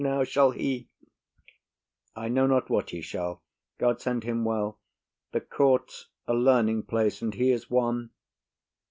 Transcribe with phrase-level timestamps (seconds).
[0.03, 0.87] Now shall he—
[2.15, 3.43] I know not what he shall.
[3.77, 4.79] God send him well!
[5.31, 8.09] The court's a learning place; and he is one.